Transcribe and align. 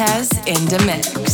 Cortez 0.00 0.30
in 0.46 0.64
the 0.64 0.82
mix. 0.86 1.29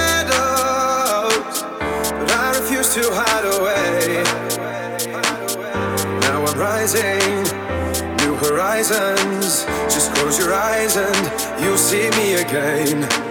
shadows, 0.00 1.62
but 2.18 2.30
I 2.32 2.58
refuse 2.58 2.94
to 2.94 3.02
hide 3.12 3.46
away. 3.56 4.22
Now 6.20 6.44
I'm 6.44 6.58
rising, 6.58 7.42
new 8.22 8.34
horizons. 8.36 9.64
Just 9.94 10.14
close 10.14 10.38
your 10.38 10.54
eyes 10.54 10.96
and 10.96 11.62
you'll 11.62 11.76
see 11.76 12.10
me 12.10 12.34
again. 12.34 13.29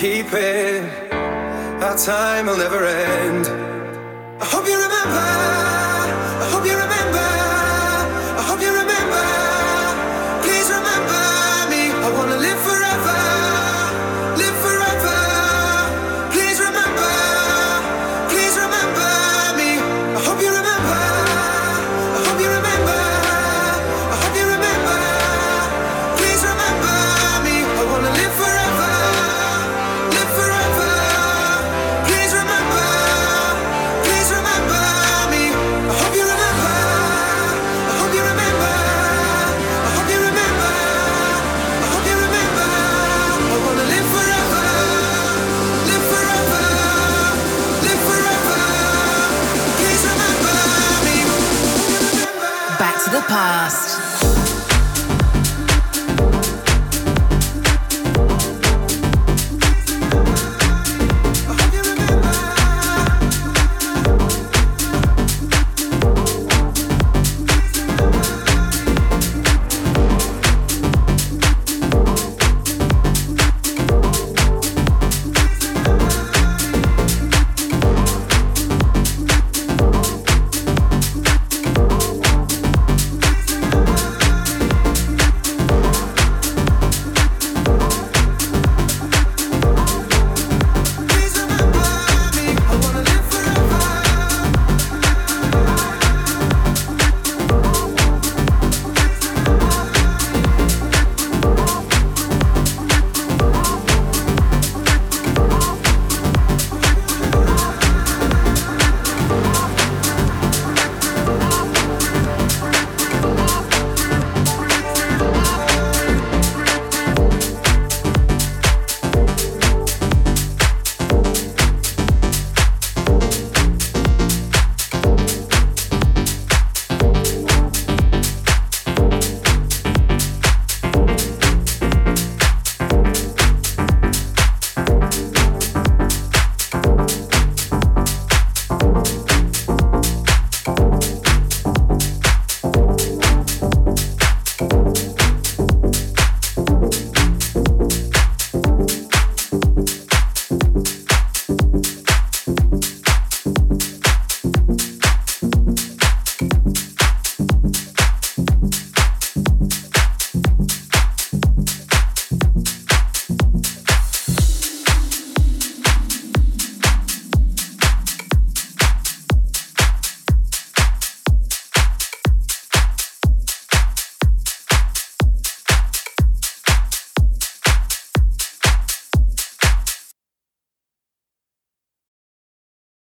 Keep 0.00 0.32
it. 0.32 1.12
Our 1.12 1.94
time 1.94 2.46
will 2.46 2.56
never 2.56 2.86
end. 2.86 3.69